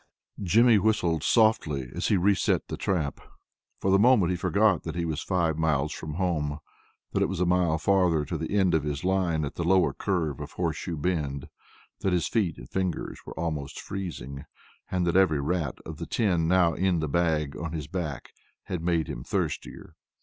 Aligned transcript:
Jimmy 0.41 0.79
whistled 0.79 1.21
softly 1.21 1.91
as 1.93 2.07
he 2.07 2.17
reset 2.17 2.69
the 2.69 2.75
trap. 2.75 3.21
For 3.79 3.91
the 3.91 3.99
moment 3.99 4.31
he 4.31 4.35
forgot 4.35 4.81
that 4.81 4.95
he 4.95 5.05
was 5.05 5.21
five 5.21 5.59
miles 5.59 5.91
from 5.93 6.15
home, 6.15 6.57
that 7.11 7.21
it 7.21 7.27
was 7.29 7.39
a 7.39 7.45
mile 7.45 7.77
farther 7.77 8.25
to 8.25 8.35
the 8.35 8.57
end 8.57 8.73
of 8.73 8.81
his 8.81 9.03
line 9.03 9.45
at 9.45 9.53
the 9.53 9.63
lower 9.63 9.93
curve 9.93 10.39
of 10.39 10.53
Horseshoe 10.53 10.97
Bend, 10.97 11.49
that 11.99 12.13
his 12.13 12.25
feet 12.27 12.57
and 12.57 12.67
fingers 12.67 13.19
were 13.27 13.39
almost 13.39 13.79
freezing, 13.79 14.45
and 14.89 15.05
that 15.05 15.15
every 15.15 15.39
rat 15.39 15.75
of 15.85 15.97
the 15.97 16.07
ten 16.07 16.47
now 16.47 16.73
in 16.73 16.97
the 16.97 17.07
bag 17.07 17.55
on 17.55 17.73
his 17.73 17.85
back 17.85 18.33
had 18.63 18.81
made 18.81 19.05
him 19.07 19.23
thirstier. 19.23 19.93